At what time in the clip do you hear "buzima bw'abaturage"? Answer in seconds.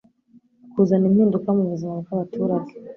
1.71-2.73